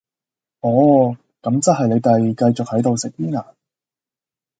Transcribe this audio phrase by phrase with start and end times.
[0.61, 3.51] 哦,咁即係你哋繼續喺度食煙呀?